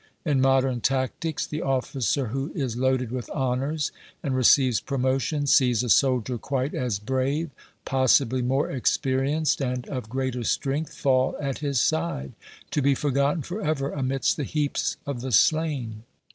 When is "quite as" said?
6.39-6.97